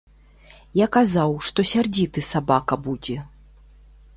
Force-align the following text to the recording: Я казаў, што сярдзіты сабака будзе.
Я 0.79 0.87
казаў, 0.95 1.35
што 1.49 1.65
сярдзіты 1.73 2.19
сабака 2.31 2.79
будзе. 2.89 3.17